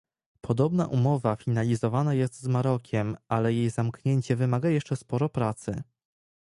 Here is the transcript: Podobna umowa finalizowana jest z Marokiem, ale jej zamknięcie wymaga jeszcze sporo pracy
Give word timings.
Podobna 0.41 0.87
umowa 0.87 1.35
finalizowana 1.35 2.13
jest 2.13 2.35
z 2.39 2.47
Marokiem, 2.47 3.17
ale 3.27 3.53
jej 3.53 3.69
zamknięcie 3.69 4.35
wymaga 4.35 4.69
jeszcze 4.69 4.95
sporo 4.95 5.29
pracy 5.29 5.83